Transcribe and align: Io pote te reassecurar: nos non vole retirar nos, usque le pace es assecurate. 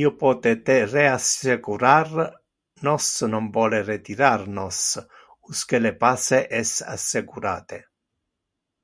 Io 0.00 0.10
pote 0.18 0.50
te 0.68 0.76
reassecurar: 0.90 2.12
nos 2.90 3.08
non 3.34 3.50
vole 3.58 3.82
retirar 3.88 4.46
nos, 4.60 4.80
usque 5.56 5.82
le 5.84 5.94
pace 6.06 6.42
es 6.62 6.74
assecurate. 6.96 7.84